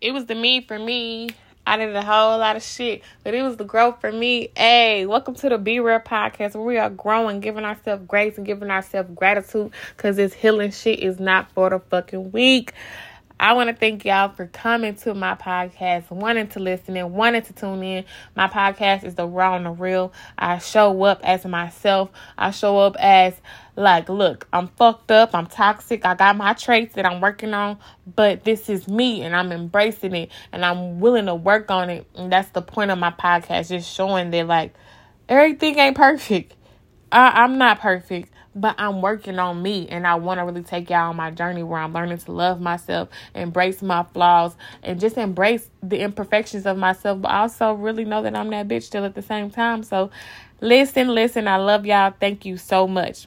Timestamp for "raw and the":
19.26-19.70